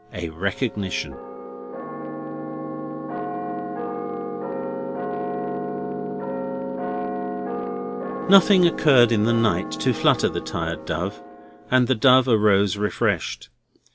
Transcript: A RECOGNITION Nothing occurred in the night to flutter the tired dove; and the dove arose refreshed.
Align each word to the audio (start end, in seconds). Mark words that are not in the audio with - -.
A 0.13 0.29
RECOGNITION 0.29 1.11
Nothing 8.27 8.65
occurred 8.65 9.11
in 9.11 9.25
the 9.25 9.31
night 9.31 9.69
to 9.73 9.93
flutter 9.93 10.27
the 10.27 10.41
tired 10.41 10.85
dove; 10.85 11.21
and 11.69 11.85
the 11.85 11.93
dove 11.93 12.27
arose 12.27 12.77
refreshed. 12.77 13.49